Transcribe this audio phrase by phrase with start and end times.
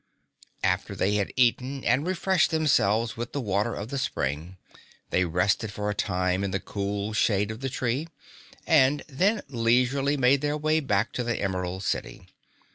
[0.63, 4.57] After they had eaten and refreshed themselves with the water of the spring,
[5.11, 8.07] they rested for a time in the cool shade of the tree,
[8.65, 12.25] and then leisurely made their way back to the Emerald City.